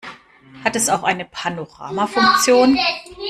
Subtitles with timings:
[0.63, 2.75] Hat es auch eine Panorama-Funktion?